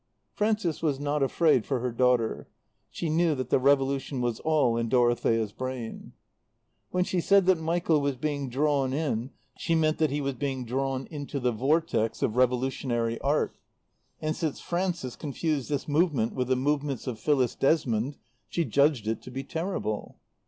Frances 0.33 0.81
was 0.81 0.99
not 0.99 1.21
afraid 1.21 1.63
for 1.63 1.79
her 1.79 1.91
daughter. 1.91 2.47
She 2.89 3.07
knew 3.07 3.35
that 3.35 3.51
the 3.51 3.59
revolution 3.59 4.19
was 4.19 4.39
all 4.39 4.75
in 4.75 4.89
Dorothea's 4.89 5.51
brain. 5.51 6.13
When 6.89 7.03
she 7.03 7.21
said 7.21 7.45
that 7.45 7.59
Michael 7.59 8.01
was 8.01 8.15
being 8.15 8.49
drawn 8.49 8.93
in 8.93 9.29
she 9.59 9.75
meant 9.75 9.99
that 9.99 10.09
he 10.09 10.19
was 10.19 10.33
being 10.33 10.65
drawn 10.65 11.05
into 11.11 11.39
the 11.39 11.51
vortex 11.51 12.23
of 12.23 12.35
revolutionary 12.35 13.19
Art. 13.21 13.55
And 14.19 14.35
since 14.35 14.59
Frances 14.59 15.15
confused 15.15 15.69
this 15.69 15.87
movement 15.87 16.33
with 16.33 16.47
the 16.47 16.55
movements 16.55 17.05
of 17.05 17.19
Phyllis 17.19 17.53
Desmond 17.53 18.17
she 18.49 18.65
judged 18.65 19.07
it 19.07 19.21
to 19.21 19.29
be 19.29 19.43
terrible. 19.43 20.17